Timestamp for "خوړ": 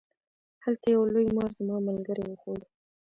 2.41-2.59